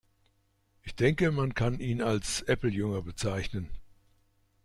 [0.81, 3.69] Ich denke, man kann ihn als Apple-Jünger bezeichnen.